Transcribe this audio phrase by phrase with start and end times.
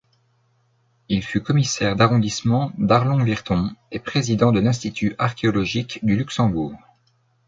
[1.09, 6.73] Il fut commissaire d’arrondissement d’Arlon-Virton et président de l’Institut archéologique du Luxembourg.